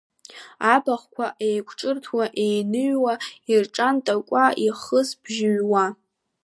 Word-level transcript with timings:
Абахәқәа 0.73 1.27
еиқәҿырҭуашәа 1.47 2.33
еиныҩҩуа 2.45 3.13
ирҿан 3.51 3.97
Такәа 4.05 4.45
ихыс 4.65 5.09
быжь 5.21 5.41
ыҩуа. 5.49 5.85